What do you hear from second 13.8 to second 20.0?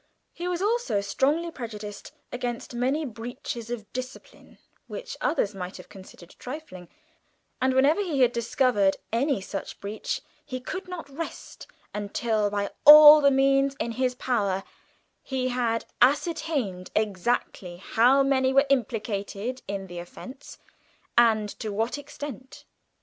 his power he had ascertained exactly how many were implicated in the